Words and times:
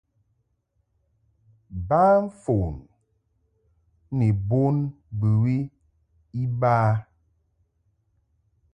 Ba 1.87 2.03
fon 2.41 2.73
ni 4.17 4.27
bon 4.49 4.75
bɨwi 5.19 5.57
iba. 6.41 6.75